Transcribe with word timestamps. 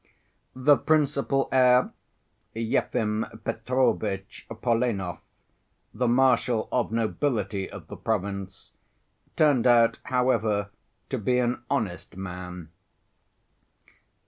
The 0.55 0.77
principal 0.77 1.47
heir, 1.51 1.91
Yefim 2.55 3.43
Petrovitch 3.43 4.47
Polenov, 4.49 5.19
the 5.93 6.07
Marshal 6.07 6.67
of 6.71 6.91
Nobility 6.91 7.69
of 7.69 7.85
the 7.87 7.97
province, 7.97 8.71
turned 9.37 9.67
out, 9.67 9.99
however, 10.05 10.71
to 11.09 11.19
be 11.19 11.37
an 11.37 11.61
honest 11.69 12.17
man. 12.17 12.69